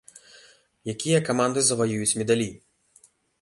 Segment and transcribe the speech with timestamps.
[0.93, 2.49] Якія каманды заваююць медалі?